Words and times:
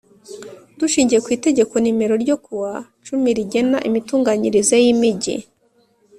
Dushingiye 0.79 1.19
ku 1.25 1.29
itegeko 1.37 1.73
nimero 1.79 2.13
ryo 2.23 2.35
kuwa 2.45 2.73
cumi 3.05 3.29
rigena 3.37 3.77
imitunganyirize 3.87 4.75
yimigi 4.85 5.35